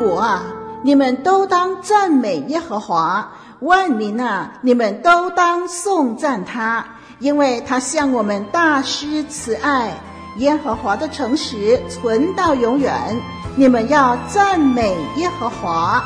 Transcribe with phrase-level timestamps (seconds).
[0.00, 0.42] 国啊，
[0.82, 3.22] 你们都当赞美耶和华；
[3.60, 6.82] 万民啊，你们都当颂赞他，
[7.18, 9.92] 因为他向我们大施慈爱。
[10.38, 13.20] 耶和华的诚实存到永远，
[13.56, 16.02] 你们要赞美耶和华。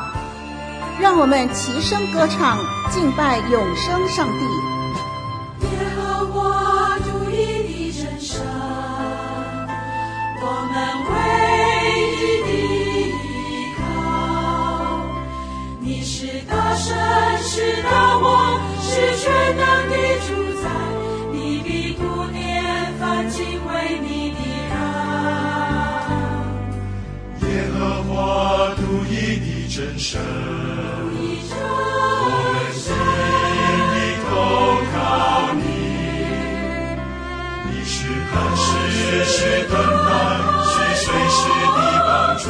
[0.99, 2.59] 让我们齐声歌唱，
[2.91, 4.74] 敬拜永生上帝。
[29.75, 31.59] 真神，我
[32.53, 32.95] 们心
[33.91, 34.31] 里投
[34.95, 34.95] 靠
[35.55, 35.61] 你。
[37.67, 37.93] 你是
[38.31, 38.63] 磐石，
[39.25, 39.35] 是
[39.67, 40.07] 盾牌，
[40.63, 41.43] 是随时
[41.75, 42.09] 的帮
[42.39, 42.47] 助，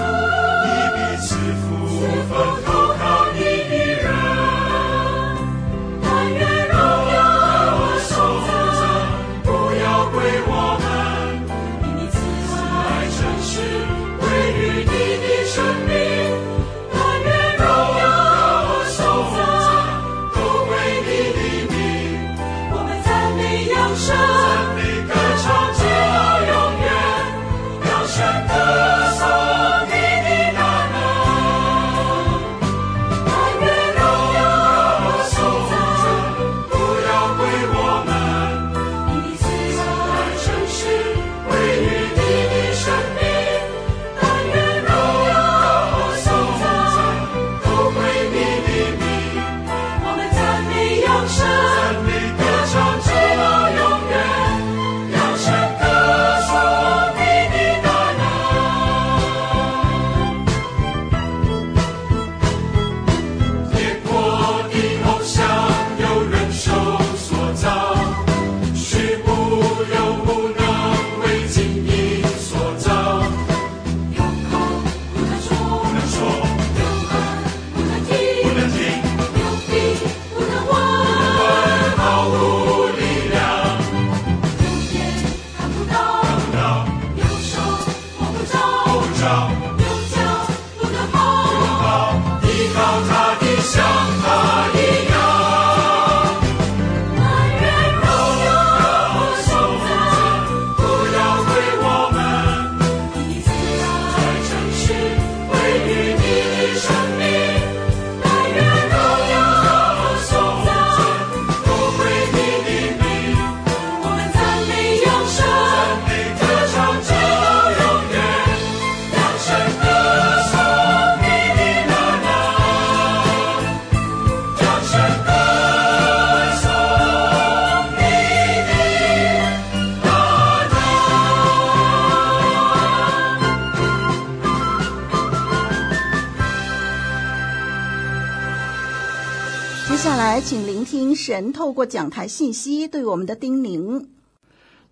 [141.34, 144.06] 神透过讲台信息对我们的叮咛。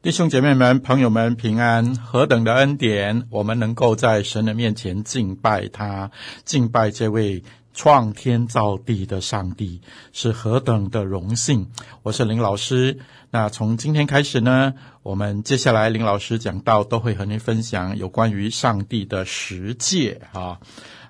[0.03, 1.94] 弟兄姐妹们、朋友们平安！
[1.94, 6.10] 何等的恩典，我们能够在神的面前敬拜他，
[6.44, 9.82] 敬拜这位创天造地的上帝，
[10.12, 11.69] 是何等的荣幸！
[12.02, 12.98] 我是林老师。
[13.31, 20.58] 那从今天开始呢，我们接下来林老师讲到都会和您分享有关于上帝的十诫啊。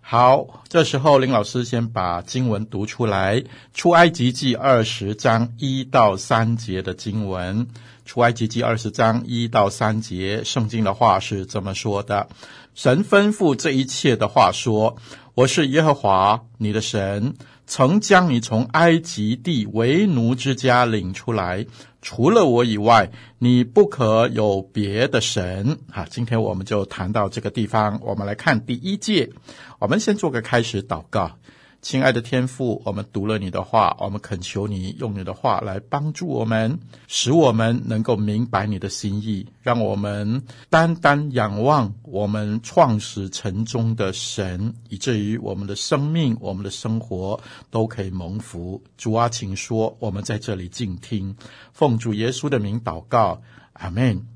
[0.05, 3.41] 好，这时候林老师先把经文读出来，
[3.73, 7.65] 《出埃及记》二十章一到三节的经文，
[8.05, 12.29] 《出埃及记》二十章一到三节，圣经的话是这么说的：
[12.75, 14.97] 神吩咐这一切的话说
[15.35, 17.33] ：“我是耶和华你的神，
[17.67, 21.65] 曾将你从埃及地为奴之家领出来。”
[22.03, 25.79] 除了我以外，你不可有别的神。
[25.89, 28.01] 好，今天我们就谈到这个地方。
[28.03, 29.31] 我们来看第一届，
[29.79, 31.39] 我们先做个开始祷告。
[31.83, 48.81] 亲爱的天父，我们读了你的话，我们恳求你用你的话来帮助我们，使我们能够明白你的心意，让我们单单仰望我们创始成终的神，以至于我们的生命、我们的生活都可以蒙福。
[48.97, 51.35] 主啊，请说，我们在这里静听，
[51.73, 53.43] 奉主耶稣的名祷告，
[53.73, 54.32] 阿门。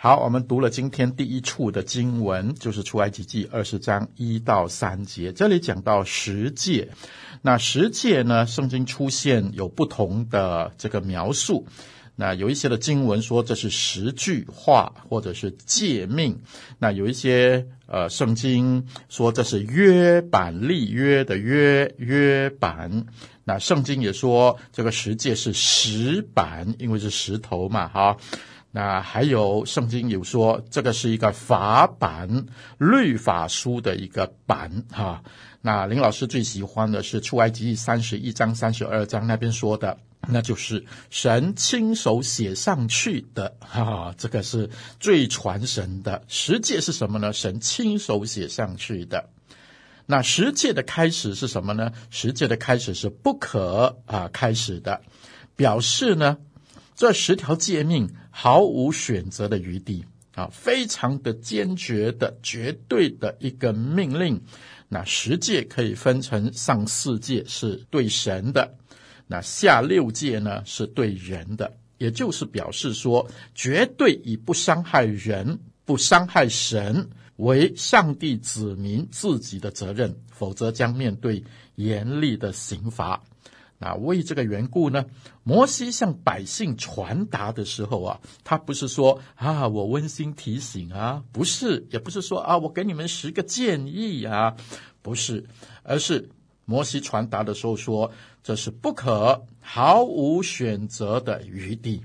[0.00, 5.32] 好，我们读了今天第一处的经文，就是出埃及记二十章一到三节。
[5.32, 6.88] 这里讲到十诫，
[7.42, 11.66] 那十诫呢，圣经出现有不同的这个描述。
[12.14, 16.40] 那有一些的经文说这是十句话，或者是诫命。
[16.78, 23.04] 那有一些呃，圣经说这是约版立约的约约版。
[23.42, 28.16] 那圣经也说这个十诫是石版，因为是石头嘛，哈。
[28.70, 35.22] 那还有圣经有说，这个是一个法版律法书的一个版哈。
[35.62, 39.98] 那林老师最喜欢的是出埃及记三十一章、三十二章那边说的，
[40.28, 44.14] 那就是神亲手写上去的哈。
[44.18, 44.68] 这个是
[45.00, 46.22] 最传神的。
[46.28, 47.32] 十诫是什么呢？
[47.32, 49.30] 神亲手写上去的。
[50.04, 51.90] 那十诫的开始是什么呢？
[52.10, 55.00] 十诫的开始是不可啊开始的，
[55.56, 56.36] 表示呢。
[56.98, 60.04] 这十条诫命毫无选择的余地
[60.34, 64.42] 啊，非常的坚决的、绝对的一个命令。
[64.88, 68.74] 那十诫可以分成上四诫是对神的，
[69.28, 81.44] 那下六诫呢是对人的，也就是表示说，绝对以不伤害人、不伤害神为上帝子民自己的责任，否则将面对
[81.76, 83.22] 严厉的刑罚。
[83.78, 85.04] 那为这个缘故呢，
[85.44, 94.56] 摩西向百姓传达的时候啊，他不是说啊，我温馨提醒啊，不是，也不是说啊，我给你们十个建议啊，
[95.00, 95.44] 不是，
[95.82, 96.28] 而是
[96.64, 98.10] 摩西传达的时候说，
[98.42, 102.04] 这是不可，毫无选择的余地。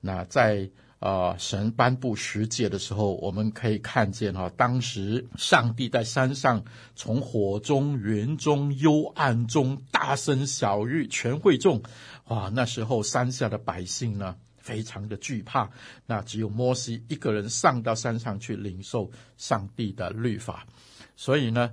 [0.00, 0.70] 那在。
[1.04, 6.64] 啊、神颁布十诫的时候，我们可以看见哈，当时上帝在山上
[6.96, 11.82] 从火中、云中、幽暗中大声晓諭全会众，
[12.28, 15.68] 哇，那时候山下的百姓呢，非常的惧怕，
[16.06, 20.66] 那只有摩西一个人上到山上去领受上帝的律法，
[21.16, 21.70] 所以呢，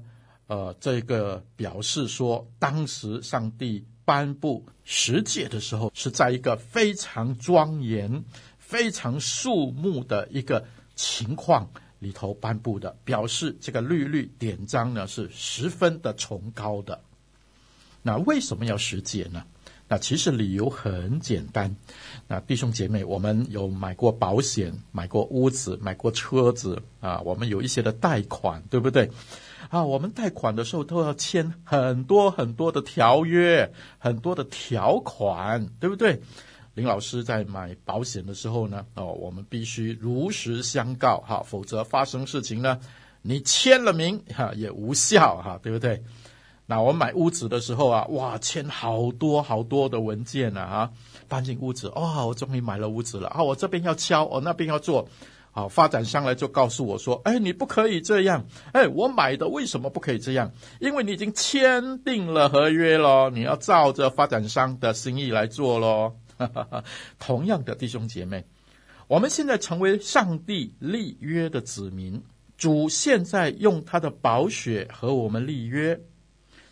[0.47, 8.25] 呃，这个表示说，当时上帝颁布十诫的时候，是在一个非常庄严。
[8.71, 10.63] 非常肃穆的一个
[10.95, 11.69] 情况
[11.99, 17.01] 里头颁布的，表示这个律例典章呢是十分的崇高的。
[18.01, 19.43] 那为什么要十诫呢？
[19.89, 21.75] 那其实理由很简单。
[22.25, 29.11] 那弟兄姐妹，我们有买过保险、买过屋子、买过车子啊，我们有一些的贷款，对不对？
[29.69, 36.21] 啊，我们贷款的时候都要签很多很多的条约、很多的条款，对不对？
[36.73, 42.79] 林老师在买保险的时候呢，哦，我们必须如实相告哈，否则发生事情呢，
[43.21, 46.01] 你签了名哈也无效哈，对不对？
[46.65, 50.89] 那我买屋子的时候啊，哇，签好多好多的文件呢啊，
[51.27, 55.05] 搬进屋子，哇，我终于买了屋子了啊，我这边要敲，我那边要做，
[55.51, 60.49] 好，发展商来就告诉我说，哎，你不可以这样，哎，我买的为什么不可以这样？
[60.79, 66.15] 因为你已经签订了合约咯，你要照着发展商的心意来做咯。
[67.19, 68.45] 同样的弟兄姐妹，
[69.07, 72.21] 我们现在成为上帝立约的子民，
[72.57, 75.99] 主现在用他的宝血和我们立约，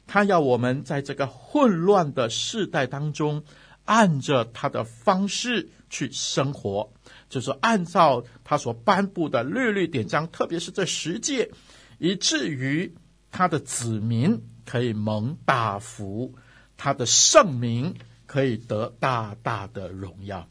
[0.07, 3.43] 他要我们在这个混乱的世代当中，
[3.85, 6.91] 按着他的方式去生活，
[7.29, 11.51] 就是按照他所颁布的律律典章，特别是这十诫，
[11.97, 12.93] 以至于
[13.31, 16.33] 他的子民可以蒙大福，
[16.77, 17.95] 他的圣名。
[18.29, 20.47] 可以得大大的荣耀，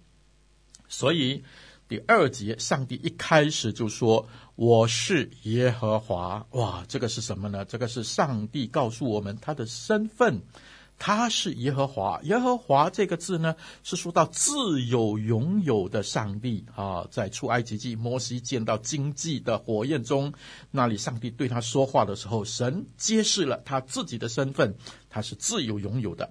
[0.88, 1.44] 所以
[1.86, 7.64] 第二节，上帝一开始就说：“我是耶和华。”哇，这个是什么呢？
[7.64, 10.42] 这个是上帝告诉我们他的身份，
[10.98, 12.20] 他是耶和华。
[12.24, 13.54] 耶和华这个字呢，
[13.84, 17.06] 是说到自有永有的上帝啊。
[17.12, 20.34] 在出埃及记，摩西见到荆棘的火焰中，
[20.72, 24.74] 那里上帝对他说话的时候，神揭示了他自己的身份，
[25.08, 26.28] 他是自有拥有的。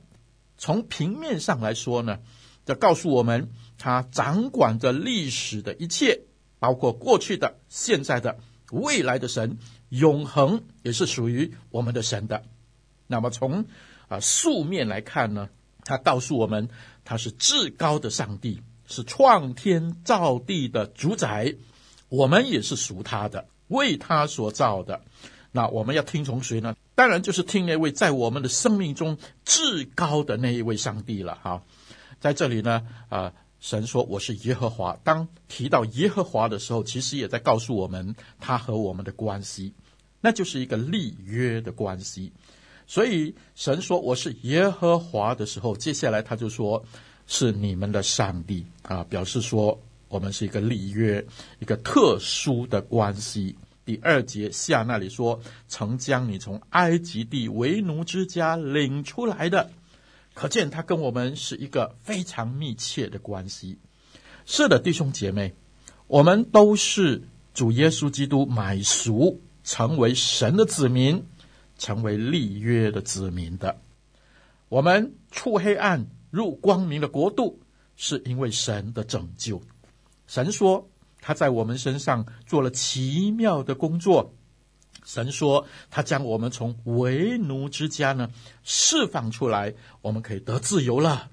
[0.57, 2.19] 从平面上来说呢，
[2.65, 6.21] 这告诉我们，他掌管着历史的一切，
[6.59, 8.39] 包括过去的、现在的、
[8.71, 9.57] 未来的神，
[9.89, 12.43] 永恒也是属于我们的神的。
[13.05, 13.65] 那么从
[14.07, 15.49] 啊素面来看呢，
[15.83, 16.69] 他告诉我们，
[17.05, 21.55] 他是至高的上帝，是创天造地的主宰，
[22.09, 25.01] 我们也是属他的，为他所造的。
[25.51, 26.75] 那我们要听从谁呢？
[26.97, 31.35] 当然就是听那位在我们的生命中至高的那一位上帝了。
[31.43, 31.61] 哈，
[32.19, 34.97] 在这里呢，啊，神说我是耶和华。
[35.03, 39.75] 当提到耶和华的时候，其实也在告诉我们他和我们的关系，
[40.21, 42.33] 那就是一个立约的关系。
[42.87, 46.83] 所以神说我是耶和华的时候，接下来他就说
[47.27, 51.23] 是你们的上帝啊，表示说我们是一个立约、
[51.59, 53.55] 一个特殊的关系。
[53.87, 55.39] 第二节下那里说，
[55.69, 59.71] 曾将你从埃及地为奴之家领出来的，
[60.33, 63.79] 可见他跟我们是一个非常密切的关系。
[64.45, 65.55] 是的，弟兄姐妹，
[66.07, 71.25] 我们都是主耶稣基督买赎，成为神的子民。
[71.79, 73.79] 成为立约的子民的，
[74.67, 77.61] 我们出黑暗入光明的国度，
[77.95, 79.61] 是因为神的拯救。
[80.25, 80.89] 神说
[81.27, 84.33] 他在我们身上做了奇妙的工作。
[85.03, 88.29] 神说他将我们从为奴之家呢
[88.63, 91.29] 释放出来，我们可以得自由了。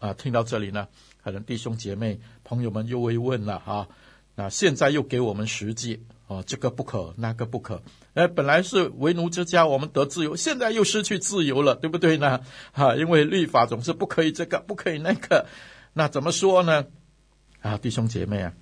[0.00, 0.88] 啊，听到这里呢，
[1.22, 3.86] 可能弟兄姐妹朋友们又会问了啊，
[4.34, 6.00] 那现在又给我们十诫。
[6.26, 7.80] 哦，这个不可，那个不可。
[8.14, 12.40] 哎，本来是为奴之家，我们得自由，现在又失去自由了，对不对呢？
[12.72, 15.46] 哈，因为律法总是不可以这个，不可以那个，
[15.92, 16.86] 那怎么说呢？
[17.60, 18.52] 啊，弟兄姐妹啊，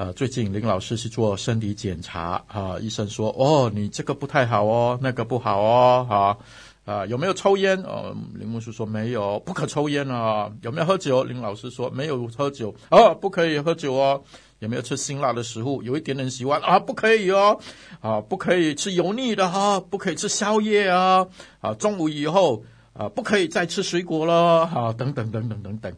[0.00, 6.38] 呃，最近林老师去做身体检查啊，医生说，哦，你这个不太好哦，那个不好哦，哈，
[6.86, 7.76] 啊，有没有抽烟？
[7.82, 10.50] 哦，林牧师说没有，不可抽烟啊。
[10.62, 11.22] 有没有喝酒？
[11.22, 14.22] 林老师说没有喝酒，哦，不可以喝酒哦。
[14.60, 15.82] 有没有吃辛辣的食物？
[15.82, 17.60] 有一点点喜欢啊，不可以哦，
[18.00, 21.26] 啊，不可以吃油腻的哈，不可以吃宵夜啊，
[21.60, 22.64] 啊，中午以后
[22.94, 25.92] 啊，不可以再吃水果了，哈，等等等等等等，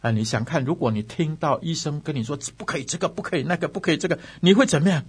[0.00, 5.04] 啊，你想看，如果你听到医生跟你说不可以这个，不可以那个，不可以这个，你会怎么样？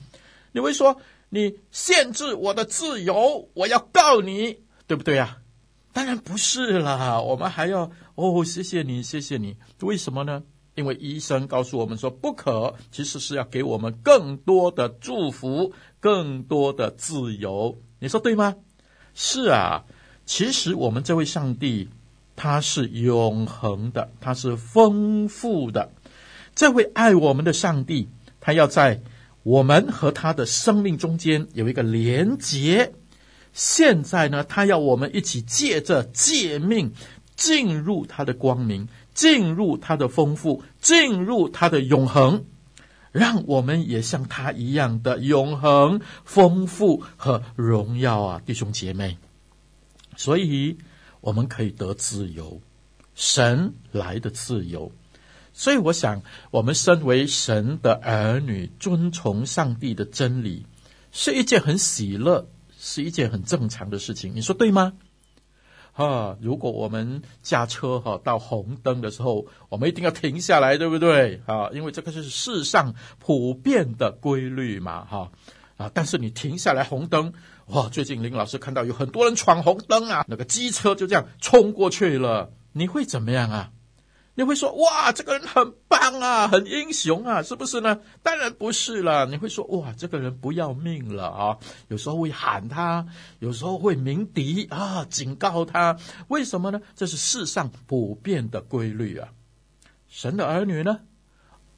[0.51, 5.37] 你会说你限制我的自由，我要告你，对不对呀？
[5.93, 10.43] 当然不是啦，我们还要哦，谢谢你，谢谢你，为什么呢？
[10.75, 17.77] 因为医生告诉我们说不可，其实是要给我们更多的祝福，更多的自由。
[17.99, 18.55] 你说对吗？
[19.13, 19.83] 是啊，
[20.25, 21.89] 其实我们这位上帝
[22.39, 25.91] 他是永恒的，他是丰富的。
[26.55, 28.07] 这位爱我们的上帝，
[28.39, 29.01] 他要在
[29.43, 32.93] 我们和他的生命中间有一个连结。
[33.51, 36.93] 现在呢，他要我们一起借着借命
[37.35, 38.87] 进入他的光明。
[39.11, 42.45] 进入他的丰富，进入他的永恒，
[43.11, 49.17] 让我们也像他一样的永恒、丰富和荣耀啊，弟兄姐妹！
[50.15, 50.77] 所以
[51.21, 52.61] 我们可以得自由，
[53.15, 54.91] 神来的自由。
[55.51, 56.21] 所以我想，
[56.51, 60.65] 我们身为神的儿女，遵从上帝的真理，
[61.11, 62.47] 是一件很喜乐，
[62.79, 64.33] 是一件很正常的事情。
[64.35, 64.93] 你说对吗？
[65.93, 71.41] 啊，如果我们驾车哈到红灯的时候，我们一定要停下来，对不对？
[71.45, 75.31] 啊，因为这个是世上普遍的规律嘛，哈
[75.75, 75.91] 啊。
[75.93, 77.33] 但是你停下来红灯，
[77.69, 77.87] 哇！
[77.87, 83.71] 最近林老师看到有很多人闯红灯啊，那个机车就这样冲过去了，你会怎么样啊？
[84.33, 87.99] 你会说哇，这个人很棒啊，很英雄啊，是不是呢？
[88.23, 89.27] 当然不是了。
[89.27, 91.57] 你会说哇，这个人不要命了啊！
[91.89, 93.05] 有时候会喊他，
[93.37, 95.97] 有时候会鸣笛啊，警告他。
[96.27, 96.81] 为什么呢？
[96.95, 99.29] 这是世上普遍的规律啊。
[100.07, 101.01] 神的儿女呢？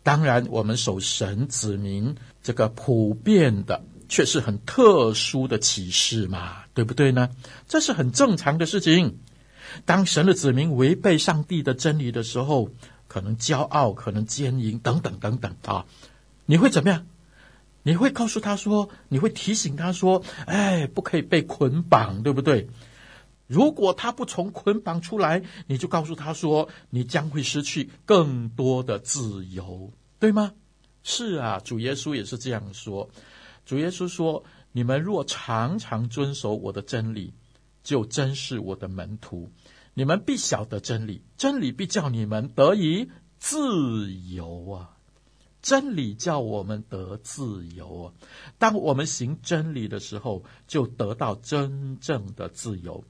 [0.03, 7.29] 当然，我们守神子民这个普遍的，却是很特殊的启示嘛，对不对呢？
[7.65, 9.19] 这是很正常的事情。
[9.85, 12.69] 当神的子民违背上帝的真理的时候，
[13.07, 15.85] 可能骄傲，可能奸淫，等等等等啊，
[16.45, 17.07] 你会怎么样？
[17.83, 22.67] 你会告诉他说，你会提醒他说，哎，不可以被捆绑，对不对？
[23.47, 29.89] 如果他不从捆绑出来，你就告诉他说，你将会失去更多的自由，
[30.19, 30.51] 对吗？
[31.01, 33.09] 是啊，主耶稣也是这样说。
[33.65, 37.33] 主耶稣说，你们若常常遵守我的真理。
[37.83, 39.49] 就真是我的门徒，
[39.95, 44.97] 你们必晓得真理，真理必叫你们得以自由啊！
[45.63, 48.13] 真理叫我们得自由啊！
[48.59, 53.03] 当我们行真理的时候，就得到真正的自由。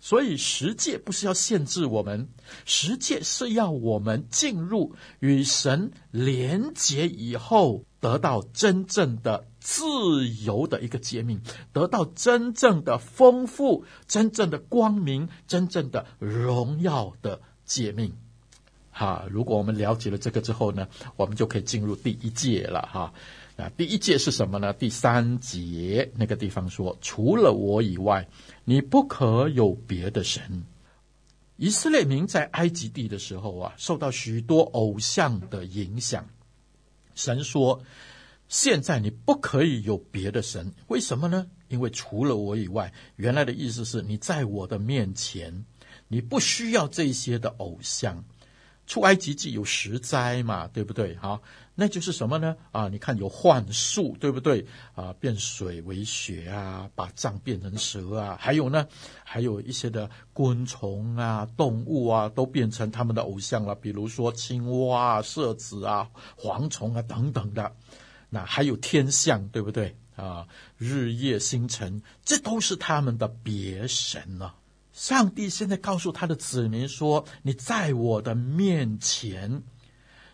[0.00, 2.28] 所以十诫不是要限制我们，
[2.64, 11.40] 十诫是要我们进入与神连结以后，得到真正的自由的一个诫命，
[11.72, 18.12] 得到真正的丰富、真正的光明、真正的荣耀的诫命。
[18.92, 23.12] 哈，如果我们了解了这个之后呢，我们就可以进入第一届了哈。
[23.56, 24.72] 那，第一届是什么呢？
[24.72, 28.28] 第三节那个地方说：“除了我以外，
[28.64, 30.64] 你不可有别的神。”
[31.58, 36.24] 以色列民在埃及地的时候啊，受到许多偶像的影响。
[37.16, 37.82] 神说
[38.48, 41.46] ：“现在你不可以有别的神，为什么呢？
[41.68, 45.64] 因为除了我以外，原来的意思是你在我的面前，
[46.08, 48.24] 你不需要这些的偶像。”
[48.86, 51.16] 出埃及记有十灾嘛，对不对？
[51.16, 51.42] 好，
[51.74, 52.54] 那就是什么呢？
[52.70, 54.64] 啊，你看有幻术，对不对？
[54.94, 58.86] 啊，变水为血啊，把杖变成蛇啊，还有呢，
[59.24, 63.74] 还有一些的昆虫啊、动物啊，都变成他们的偶像了。
[63.74, 67.74] 比如说青蛙啊、蛇子啊、蝗虫啊等等的。
[68.28, 69.96] 那还有天象，对不对？
[70.16, 70.46] 啊，
[70.78, 74.54] 日夜星辰，这都是他们的别神了。
[74.92, 79.62] 上帝现在告诉他的子民说：“你在我的面前，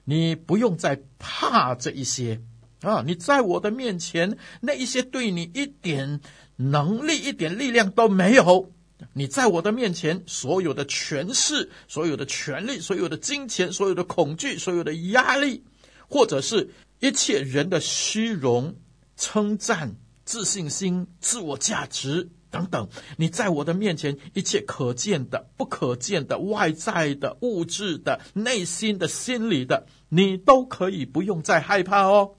[0.05, 2.41] 你不用再怕这一些
[2.83, 3.03] 啊！
[3.05, 6.21] 你在我的面前，那一些对你一点
[6.55, 8.71] 能力、一点力量都没有。
[9.15, 15.65] 你在我的面前，所有的权势、所有的权力、所有的金钱、所有的恐惧、所有的压力，
[16.09, 16.71] 或者是
[17.03, 18.77] 一切人的虚荣、
[19.17, 32.35] 称赞、自信心、自我价值。”等等，你在我的面前，一切可见的、不可见的、外在的、物质的、内心的、心理的，你都可以不用再害怕哦。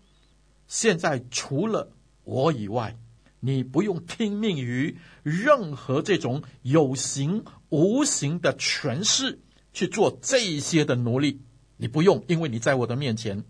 [0.68, 1.92] 现在除了
[2.24, 2.96] 我以外，
[3.40, 9.42] 你不用听命于任何这种有形无形的权势
[9.74, 11.42] 去做这些的奴隶。
[11.76, 13.44] 你不用，因为你在我的面前，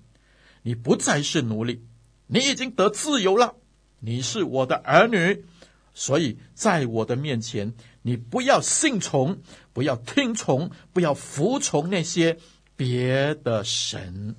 [0.64, 1.86] 你不再是奴隶，
[2.26, 3.56] 你已经得自由了，
[4.00, 5.46] 你是我的儿女。
[5.94, 9.38] 所以，在我的面前，你不要信从，
[9.74, 12.36] 不要听从，不要服从那些
[12.76, 14.36] 别的神。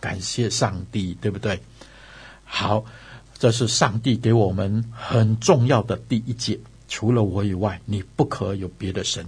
[0.00, 1.60] 感谢上帝，对不对？
[2.44, 2.84] 好，
[3.36, 6.58] 这是上帝给我们很重要的第一节：
[6.88, 9.26] 除了我以外，你不可有别的神。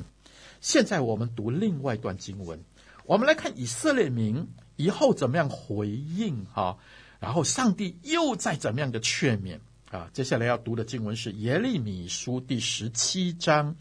[0.63, 2.59] 现在我们读另外一段经文，
[3.05, 4.47] 我们来看以色列民
[4.79, 6.79] 以后怎么样回应哈，
[7.19, 9.59] 然后上帝又在怎么样的劝勉。
[9.91, 13.75] 啊，接下来要读的经文是耶利米书第十七章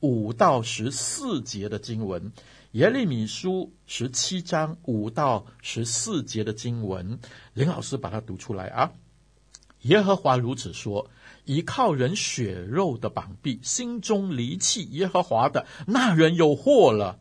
[0.00, 2.32] 五到十四节的经文。
[2.72, 7.18] 耶利米书十七章五到十四节的经文，
[7.54, 8.92] 林老师把它读出来啊。
[9.82, 11.08] 耶和华如此说：
[11.46, 17.18] 依靠人血肉的膀臂，心中离弃耶和华的那人有祸了。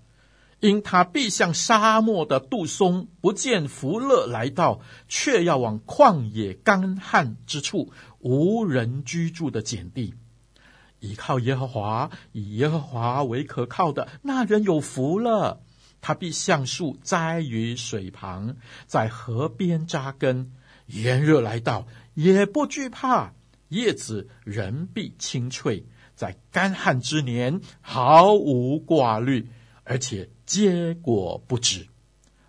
[0.61, 10.13] 因他必像沙漠的杜松，不见福乐来到，却要往旷野干旱之处，无人居住的碱地。
[10.99, 15.63] 倚靠耶和华，以耶和华为可靠的那人有福了。
[15.99, 20.51] 他必像树栽于水旁，在河边扎根，
[20.85, 23.33] 炎热来到也不惧怕，
[23.69, 29.49] 叶子仍必青翠，在干旱之年毫无挂虑，
[29.83, 30.29] 而且。
[30.51, 31.87] 结果不止，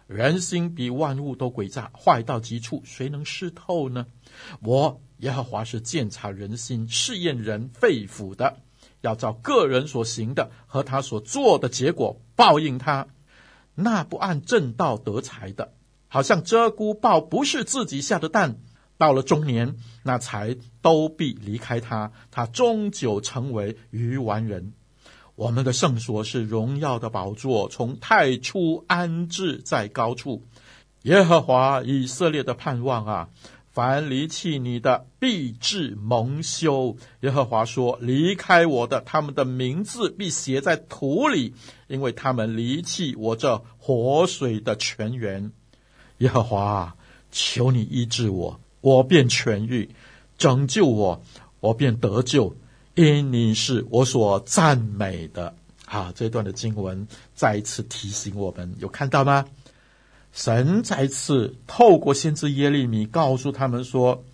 [0.09, 4.09] 人心比万物都诡诈，坏到极处，谁能识透呢？
[4.61, 8.57] 我耶和华是鉴察人心、试验人肺腑的，
[9.03, 13.07] 要照个人所行的和他所做的结果报应他。
[13.77, 15.73] 那不按正道得财的，
[16.09, 18.59] 好像鹧鸪报不是自己下的蛋，
[18.99, 24.73] 到了中年，那财都必离开他，他终究成为愚顽人。
[25.35, 30.43] 我们的圣所是荣耀的宝座，从太初安置在高处。
[31.03, 33.29] 耶和华以色列的盼望啊，
[33.71, 36.97] 凡离弃你的，必致蒙羞。
[37.21, 41.55] 耶和华说：离开我的，他们的名字必写在土里，
[41.89, 45.51] 因为他们离弃我这活水的泉源。
[46.19, 46.95] 耶和华，
[47.33, 49.89] 求你医治我，我便痊愈；
[50.37, 51.23] 拯救我，
[51.61, 52.55] 我便得救。
[52.95, 55.55] 因你是我所赞美的。
[55.87, 59.47] 好，这段的经文再一次提醒我们，有看到吗？
[60.33, 64.25] 神再次透过先知耶利米告诉他们说：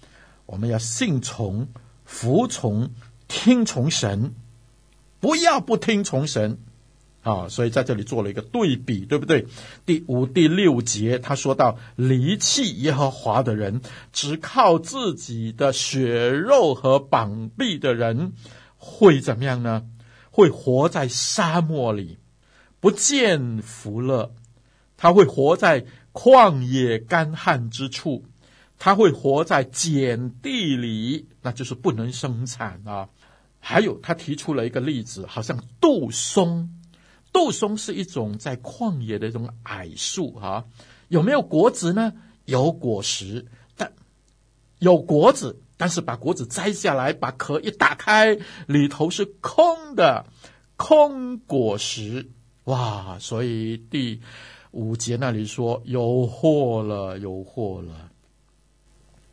[0.46, 1.68] 我们要信从、
[2.04, 2.90] 服从、
[3.26, 4.34] 听从神，
[5.20, 6.58] 不要不听从神。
[7.28, 9.46] 啊，所以在这里做了一个对比，对不对？
[9.84, 13.82] 第五、第六节，他说到离弃耶和华的人，
[14.14, 18.32] 只靠自己的血肉和膀臂的人，
[18.78, 19.84] 会怎么样呢？
[20.30, 22.16] 会活在沙漠里，
[22.80, 24.30] 不见福乐；
[24.96, 28.22] 他会活在旷野干旱之处；
[28.78, 33.10] 他会活在碱地里，那就是不能生产啊。
[33.60, 36.70] 还有，他提出了一个例子，好像杜松。
[37.38, 40.64] 杜松是一种在旷野的一种矮树，哈，
[41.07, 42.12] 有没有果子呢？
[42.46, 43.46] 有果实，
[43.77, 43.92] 但
[44.81, 50.27] 有果子，但是把果子摘下来，把壳一打开，里头是空的，
[50.74, 52.29] 空果实。
[52.64, 53.16] 哇！
[53.20, 54.20] 所以第
[54.72, 58.11] 五节那里说有祸了，有祸了。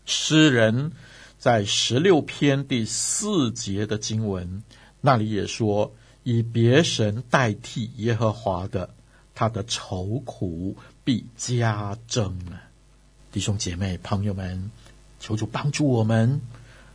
[0.05, 0.91] 诗人
[1.39, 4.61] 在十六篇第四节的经文
[5.01, 5.91] 那里也说，
[6.25, 8.89] 以别神代替耶和华的，
[9.35, 12.65] 他的愁苦必加增啊！
[13.31, 14.71] 弟兄姐妹、朋友们，
[15.19, 16.41] 求主帮助我们，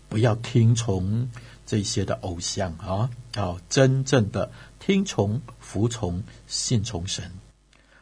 [0.08, 1.30] 不要听从
[1.64, 7.30] 这些的偶像啊，要真正的听从、服从、信从神。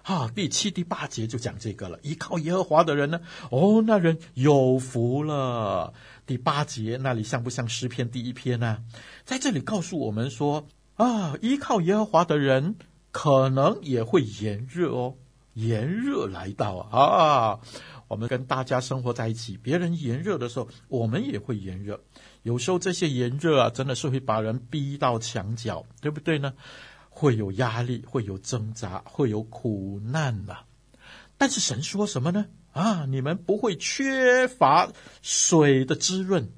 [0.05, 2.01] 啊，第七、第八节就讲这个了。
[2.03, 5.93] 依靠耶和华的人呢，哦，那人有福了。
[6.25, 8.83] 第八节那里像不像诗篇第一篇呢？
[9.27, 10.67] 在这里告诉我们说，
[10.99, 12.75] 啊，依靠耶和华的人
[13.13, 15.15] 可能也会炎热哦，
[15.55, 17.61] 炎热来到啊。
[18.09, 22.01] 我们跟大家生活在一起，别人炎热的时候，我们也会炎热。
[22.43, 26.53] 有时候这些炎热啊，真的是会把人逼到墙角，对不对呢？
[27.11, 30.57] 会有压力，会有挣扎，会有苦难的。
[31.37, 32.47] 但是神说什么呢？
[32.73, 34.91] 啊，你们不会缺乏
[35.23, 36.49] 水的滋润，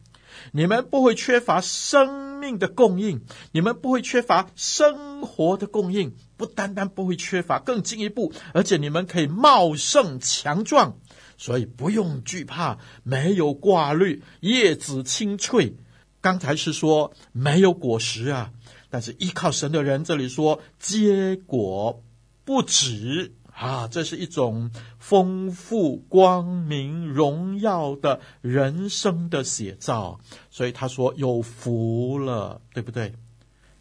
[0.52, 3.20] 你们不会缺乏生命的供应，
[3.52, 6.16] 你们不会缺乏生活的供应。
[6.36, 10.96] 不单单不会缺乏，更进一步，而且你们可以茂盛强壮，
[11.36, 15.76] 所以不用惧怕，没有挂虑，叶子青翠。
[16.22, 18.52] 刚才是说没有果实啊。
[18.88, 22.02] 但是依靠神的人，这里说结果
[22.46, 30.18] 不止啊，这是一种丰富、光明、荣耀的人生的写照。
[30.50, 33.12] 所以他说有福了，对不对？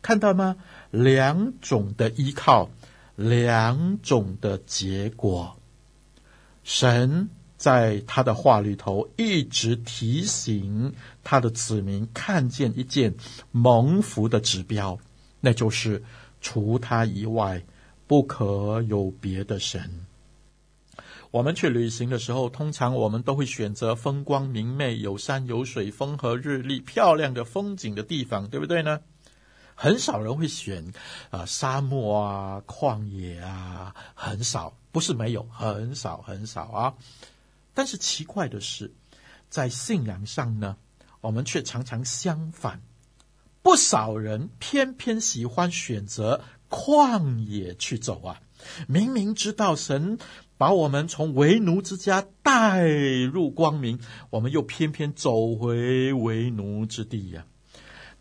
[0.01, 0.57] 看到吗？
[0.91, 2.69] 两种的依靠，
[3.15, 5.55] 两种的结果。
[6.65, 13.15] 神在他的话里头一直提醒他的子民看见一件
[13.51, 14.99] 蒙福的指标，
[15.39, 16.03] 那就是
[16.41, 17.63] 除他以外
[18.09, 20.07] 不可有别的神。
[21.29, 29.01] 我们去旅行的时候，通常我们都会选择风光明媚、有山有水、风和日丽、漂亮的风景的地方，对不对呢？
[29.75, 30.91] 很少人会选
[31.29, 36.95] 啊、沙漠啊、旷野啊，很少，不是没有，很少很少啊。
[37.75, 38.91] 但是奇怪的是，
[39.51, 40.77] 在信仰上呢，
[41.21, 42.81] 我们却常常相反。
[43.61, 48.41] 不少人偏偏喜欢选择旷野去走啊！
[48.87, 50.17] 明明知道神
[50.57, 57.45] 把我们从为奴之家带入光明，我们又偏偏走回为奴之地呀、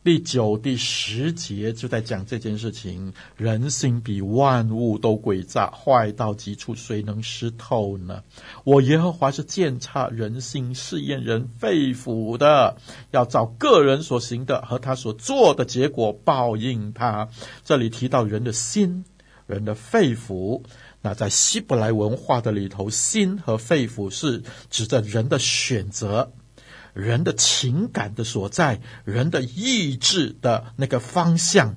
[0.08, 3.12] 第九、第十节就在讲这件事情。
[3.36, 8.22] 人心比万物都诡诈，坏到极处，谁能识透呢？
[8.64, 12.78] 我耶和华是鉴察人心、试验人肺腑的，
[13.10, 17.28] 要照个人所行的和他所做的结果报应他。
[17.62, 19.04] 这里提到人的心、
[19.46, 20.62] 人的肺腑，
[21.02, 26.32] 那在希伯来文化的里头，心和肺腑是指着人的选择。
[26.98, 31.76] 人的情感的所在，人的意志的那个方向，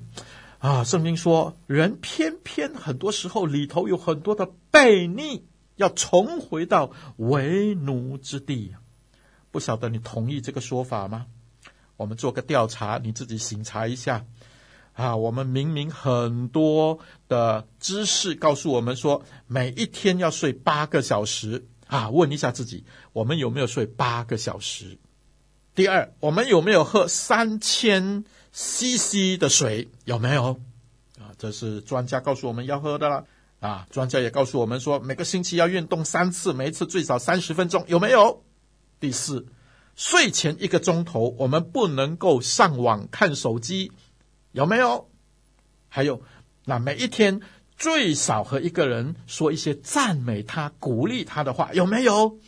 [0.58, 5.44] 啊，圣经说，人偏偏很多时候里头有很多的悖逆，
[5.76, 8.74] 要重回到为奴之地。
[9.52, 11.26] 不晓得你同意这个说法吗？
[11.96, 14.26] 我们做个调查，你自己醒察一下。
[14.94, 21.68] 啊，我们明明很多的知识告诉我们说，每一天要睡八个小时。
[21.86, 24.98] 啊，问一下自己，我们有没有睡八个小时？
[25.74, 29.88] 第二，我们有没有喝三千 CC 的水？
[30.04, 30.60] 有没有？
[31.18, 33.24] 啊，这是专家告诉我们要喝的了。
[33.60, 37.82] 啊，专家也告诉我们说，每个星期要运动三次，每一次最少三十分钟。
[37.88, 38.44] 有没有？
[39.00, 39.46] 第四，
[39.96, 43.92] 睡前一个钟头，我们不能够上网看手机。
[44.50, 45.08] 有没有？
[45.88, 46.20] 还有，
[46.66, 47.40] 那每一天
[47.78, 51.72] 最少和一个人说一些赞美他、鼓励他的话。
[51.72, 52.38] 有没有？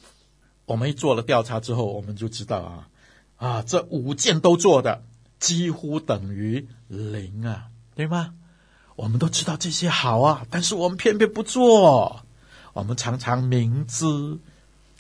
[0.67, 2.89] 我们一做了调查之后，我们就知道啊。
[3.37, 5.03] 啊，这五件都做的
[5.39, 8.35] 几乎等于零啊，对吗？
[8.97, 12.25] 我们都知道这些好啊，但是我们偏偏不做。
[12.73, 14.39] 我们常常明知，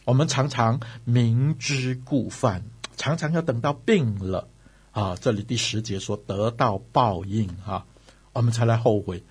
[0.04, 2.64] 我们常常明知故犯，
[2.96, 4.48] 常常要等到病了
[4.92, 5.16] 啊。
[5.20, 7.84] 这里第十节说得到报应啊，
[8.32, 9.24] 我们才来后悔。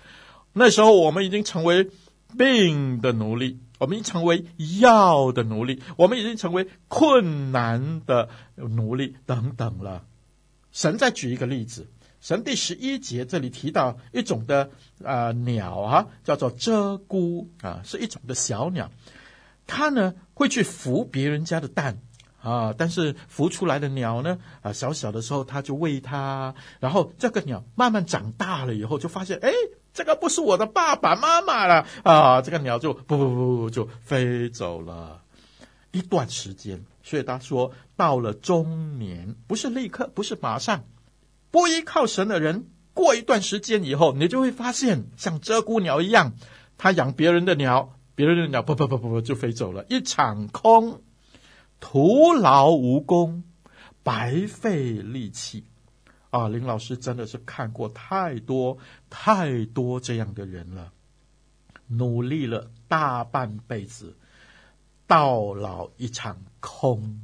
[0.52, 1.90] 那时候我们已经成为
[2.36, 3.58] 病的奴隶。
[3.78, 4.44] 我们已经成为
[4.80, 10.04] 药的奴隶，我们已经成为困难的奴隶等等了。
[10.72, 11.88] 神再举一个例子，
[12.20, 14.70] 神第十一节这里提到一种的
[15.04, 18.90] 啊、呃、鸟啊，叫做鹧鸪啊，是一种的小鸟，
[19.66, 21.98] 它呢会去孵别人家的蛋
[22.42, 29.50] 啊，但是孵出来的鸟呢，啊，小小的时候他就喂它，然后这个鸟慢慢长大了以后，就发现，哎，
[29.94, 35.22] 这个不是我的爸爸妈妈了啊，这个鸟就不不不不就飞走了
[35.92, 36.84] 一段时间。
[37.02, 40.84] 所以他说，到了中年，不是立刻，不是马上，
[41.50, 46.32] 不依靠神的人，过一段时间以后，你就会发现，像鹧鸪鸟一样，
[46.76, 51.02] 他养别人的鸟，别人的鸟不不不不不就飞走了，一场空。
[51.78, 53.44] 徒劳无功，
[54.02, 55.64] 白费力气
[56.34, 56.48] 啊！
[56.48, 58.76] 林老师真的是看过太多
[59.08, 60.92] 太多这样的人了，
[61.86, 64.16] 努力了大半辈子，
[65.06, 67.20] 到老一场空，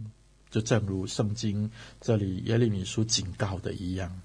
[0.48, 1.68] 就正如圣经
[2.00, 4.22] 这里耶利米书警告的一样。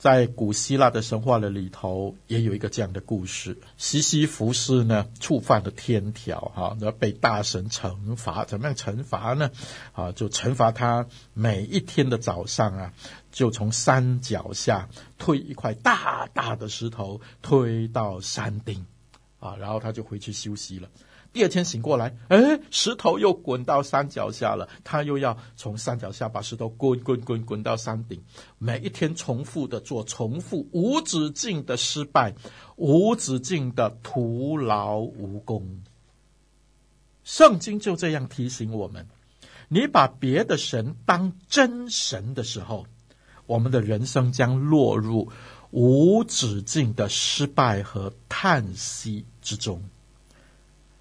[0.00, 8.46] 在古希腊的神话的里头，也有一个这样的故事：西西弗斯呢，触犯了天条，哈，那被大神惩罚。
[8.46, 9.50] 怎么样惩罚呢？
[9.92, 12.94] 啊，就惩罚他每一天的早上啊，
[13.30, 18.86] 就从山脚下推一块大大的石头，推到山顶，
[19.38, 20.88] 啊，然后他就回去休息了。
[21.32, 24.68] 第二天醒过来，哎，石头又滚到山脚下了。
[24.82, 28.20] 他又要从山脚下把石头滚滚滚滚到山顶。
[28.58, 32.34] 每一天重复的做，重复无止境的失败，
[32.74, 35.82] 无止境的徒劳无功。
[37.22, 39.06] 圣经就这样提醒我们：
[39.68, 42.86] 你把别的神当真神的时候，
[43.46, 45.30] 我们的人生将落入
[45.70, 49.80] 无止境的失败和叹息之中。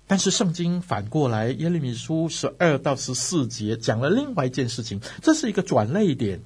[0.10, 6.42] 但是圣经反过来，耶利米书十二到十四节讲了另外一件事情，这是一个转捩点。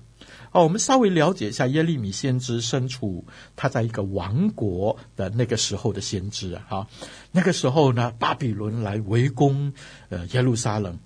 [0.52, 6.88] 哦，我们稍微了解一下耶利米先知身处他在一个王国的那个时候的先知啊，哈，
[7.32, 9.71] 那个时候呢，巴比伦来围攻
[10.10, 10.99] 呃耶路撒冷，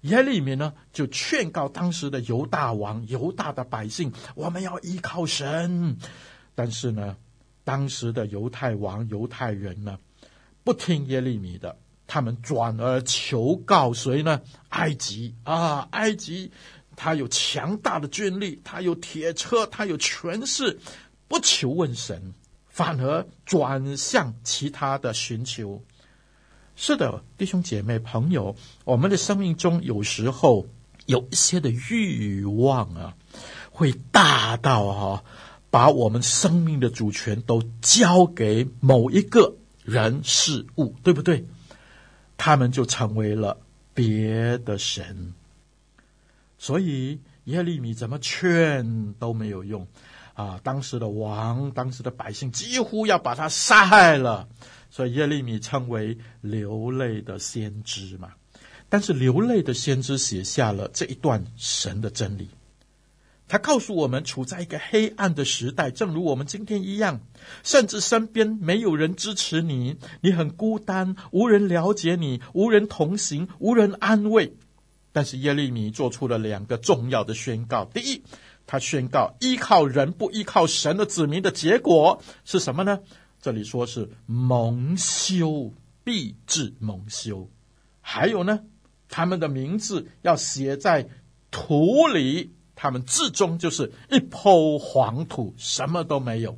[0.00, 5.96] 耶利米呢就劝告当时的犹大王、犹大的百姓，我们要依靠神。
[6.56, 7.16] 但是呢，
[7.62, 9.96] 当时的犹太王、犹太人呢，
[10.64, 11.76] 不听耶利米的。
[12.06, 14.40] 他们转而求告谁呢？
[14.68, 16.50] 埃及啊，埃及，
[16.96, 20.78] 他有强大的军力，他有铁车，他有权势，
[21.28, 22.34] 不求问神，
[22.68, 25.82] 反而转向其他的寻求。
[26.76, 30.66] 是的，弟兄姐妹朋友，我们的生命中有时候
[31.06, 33.14] 有一些的欲望啊，
[33.70, 35.24] 会大到哈，
[35.70, 41.46] 把我们生命的主权都交给某一个人事物，对不对？
[42.36, 43.56] 他们就成为了
[43.92, 45.32] 别的神，
[46.58, 49.86] 所以耶利米怎么劝都没有用
[50.34, 50.58] 啊！
[50.62, 54.48] 当时的王，当时的百姓几乎要把他杀害了，
[54.90, 58.32] 所以耶利米称为流泪的先知嘛。
[58.88, 62.48] 但是流泪的先知写下了这一段神的真理。
[63.54, 67.20] 他告诉我们，处在一个黑暗的时代，正如我们今天一样，
[67.62, 74.56] 甚至身边没有人支持你，你很孤单，无人了解你，无人同行，无人安慰。
[75.12, 78.24] 但是耶利米做出了两个重要的宣告：第一，
[78.66, 82.98] 他宣告依靠人不依靠神的子民的结果是什么呢？
[83.40, 87.48] 这里说是蒙羞，必致蒙羞。
[88.00, 88.64] 还有呢，
[89.08, 91.08] 他们的名字要写在
[91.52, 92.53] 土里。
[92.74, 96.56] 他们至终就是一抔黄土，什么都没有。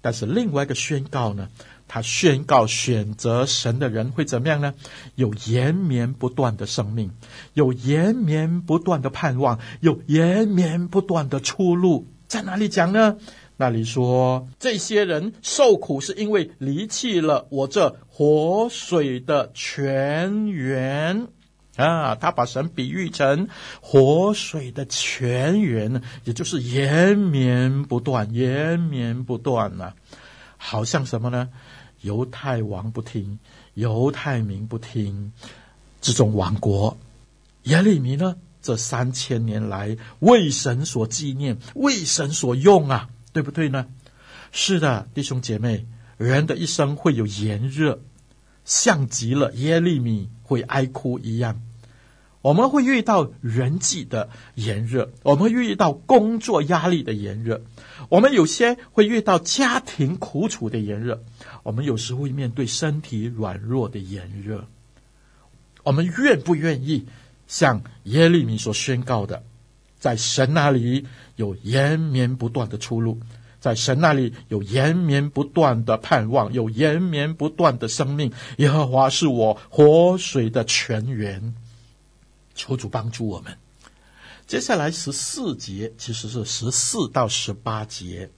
[0.00, 1.48] 但是另外一个宣告呢，
[1.88, 4.74] 他宣告选择神的人会怎么样呢？
[5.16, 7.10] 有延绵不断的生命，
[7.54, 12.06] 有延绵不断的盼望，有延绵不断的出路。
[12.28, 13.16] 在哪里讲呢？
[13.56, 21.26] 那里说，这些人受苦是因为离弃了我这活水的泉源。
[21.78, 23.48] 啊，他把神比喻成
[23.80, 29.94] 活水的泉源，也就是延绵不断、延绵不断呐、啊。
[30.56, 31.48] 好像什么呢？
[32.00, 33.38] 犹太王不听，
[33.74, 35.32] 犹太民不听，
[36.00, 36.98] 这种亡国。
[37.62, 38.34] 耶利米呢？
[38.60, 43.86] 这三千年来为神所纪念，为神所用啊，对不对呢？
[44.50, 45.86] 是的，弟兄姐妹，
[46.16, 48.00] 人的一生会有炎热，
[48.64, 51.62] 像极了耶利米会哀哭一样。
[52.48, 57.60] 我们会遇到人际的炎热，我们会遇到工作压力的炎热，
[58.08, 61.22] 我们有些会遇到家庭苦楚的炎热，
[61.62, 64.64] 我们有时会面对身体软弱的炎热。
[65.82, 67.04] 我们愿不愿意
[67.46, 69.42] 像耶利米所宣告的，
[69.98, 71.04] 在神那里
[71.36, 73.20] 有延绵不断的出路，
[73.60, 78.32] 在神那里有延绵不断的盼望，有延绵不断的生命。
[78.56, 81.54] 耶和华是我活水的泉源。
[82.58, 83.56] 求主帮助我们。
[84.46, 88.30] 接下来十四节其实是十四到十八节，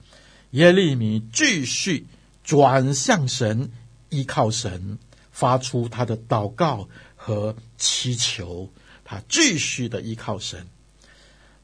[0.51, 2.05] 耶利米继续
[2.43, 3.71] 转向神，
[4.09, 4.97] 依靠神，
[5.31, 8.71] 发出他的祷告和祈求。
[9.03, 10.67] 他继续的依靠神，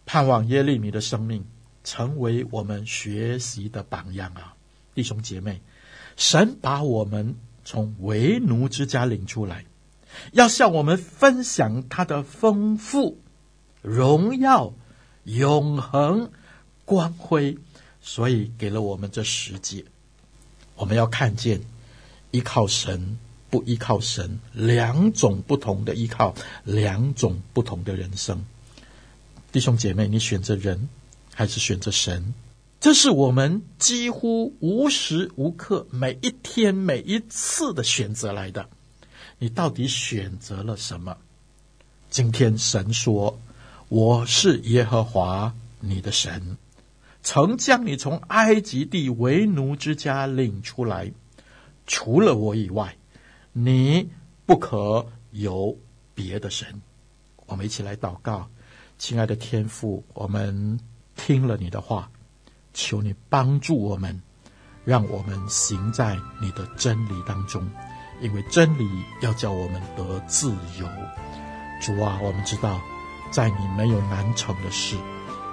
[0.06, 1.46] 盼望耶利米的生命
[1.82, 4.54] 成为我们学习的榜样啊！
[4.94, 5.62] 弟兄姐妹，
[6.18, 9.64] 神把我们从为奴之家领出来。
[10.32, 13.20] 要向我们分享他的丰富、
[13.82, 14.74] 荣耀、
[15.24, 16.32] 永恒、
[16.86, 17.58] 光辉，
[18.02, 19.86] 所以给了我们这十诫。
[20.76, 21.62] 我们要看见
[22.32, 23.18] 依靠神，
[23.50, 28.46] 不依靠神，两种不同的依靠，两种不同的人生。
[29.52, 30.90] 弟兄姐妹，你选择人
[31.34, 32.34] 还是选择神？
[32.80, 38.70] 这是我们几乎无时无刻、每一天、每一次的选择来的。
[39.40, 41.16] 你到底选择了什么？
[42.10, 43.40] 今天神说
[43.90, 46.58] ：“我是耶和华你的神，
[47.22, 51.12] 曾将你从埃及地为奴之家领出来。
[51.86, 52.98] 除了我以外，
[53.54, 54.10] 你
[54.46, 55.78] 不可有
[56.16, 56.82] 别的神。”
[57.46, 58.50] 我们一起来祷告，
[58.98, 60.80] 亲爱的天父，我们
[61.16, 62.10] 听了你的话，
[62.74, 64.20] 求你帮助我们，
[64.84, 67.66] 让我们行在你的真理当中。
[68.20, 68.90] 因为真理
[69.22, 70.88] 要叫我们得自由，
[71.82, 72.80] 主啊，我们知道，
[73.32, 74.96] 在你没有难成的事。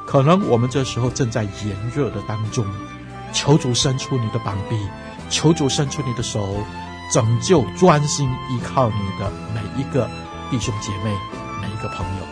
[0.06, 2.64] 可能我们这时候正在炎热的当中，
[3.32, 4.78] 求主伸出你的膀臂，
[5.30, 6.56] 求主伸出你的手，
[7.12, 10.08] 拯救专心依靠你的每一个
[10.50, 11.14] 弟兄姐妹，
[11.60, 12.26] 每一个朋友。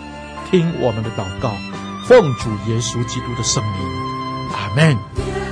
[0.51, 1.51] 听我们的祷告，
[2.07, 5.52] 奉主耶稣基督的圣名，阿门。